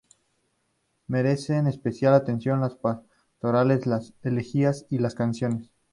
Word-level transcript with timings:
Merecen 1.05 1.67
especial 1.67 2.15
atención 2.15 2.59
las 2.59 2.73
pastorales, 2.73 3.85
las 3.85 4.15
elegías 4.23 4.87
y 4.89 4.97
las 4.97 5.13
canciones. 5.13 5.69